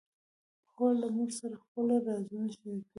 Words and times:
خور 0.71 0.93
له 1.01 1.07
مور 1.15 1.29
سره 1.39 1.55
خپل 1.63 1.85
رازونه 2.07 2.47
شریکوي. 2.55 2.81